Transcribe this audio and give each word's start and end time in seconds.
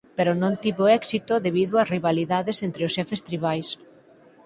Pero 0.17 0.31
non 0.41 0.53
tivo 0.63 0.83
éxito 0.99 1.33
debido 1.45 1.73
ás 1.81 1.91
rivalidades 1.95 2.57
entre 2.67 2.81
os 2.87 2.93
xefes 2.95 3.21
tribais. 3.27 3.67